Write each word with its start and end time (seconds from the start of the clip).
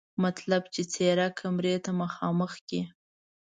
مطلب 0.23 0.63
یې 0.73 0.83
څېره 0.93 1.27
کمرې 1.39 1.75
ته 1.85 1.91
مخامخ 2.01 2.51
کړي. 2.67 2.81